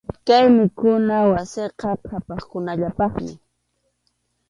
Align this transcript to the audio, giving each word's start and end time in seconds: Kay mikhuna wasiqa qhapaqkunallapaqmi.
Kay 0.27 0.45
mikhuna 0.57 1.15
wasiqa 1.31 1.89
qhapaqkunallapaqmi. 2.07 3.33